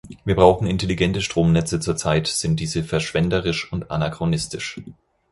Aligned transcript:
Wir 0.25 0.35
brauchen 0.35 0.65
intelligente 0.65 1.21
Stromnetze 1.21 1.79
zurzeit 1.79 2.25
sind 2.25 2.59
diese 2.59 2.83
verschwenderisch 2.83 3.71
und 3.71 3.91
anachronistisch. 3.91 4.81